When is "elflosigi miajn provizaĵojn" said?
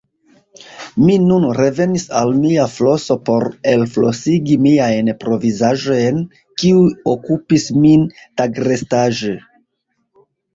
3.73-6.19